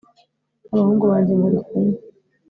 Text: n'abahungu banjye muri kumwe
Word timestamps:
n'abahungu 0.69 1.05
banjye 1.11 1.33
muri 1.41 1.57
kumwe 1.67 1.97